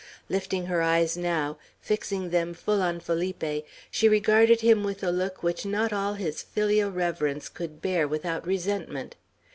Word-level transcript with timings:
Lifting 0.29 0.65
her 0.65 0.81
eyes 0.81 1.15
now, 1.15 1.59
fixing 1.79 2.31
them 2.31 2.55
full 2.55 2.81
on 2.81 2.99
Felipe, 2.99 3.63
she 3.91 4.09
regarded 4.09 4.61
him 4.61 4.83
with 4.83 5.03
a 5.03 5.11
look 5.11 5.43
which 5.43 5.63
not 5.63 5.93
all 5.93 6.15
his 6.15 6.41
filial 6.41 6.89
reverence 6.91 7.47
could 7.47 7.83
bear 7.83 8.07
without 8.07 8.47
resentment. 8.47 9.15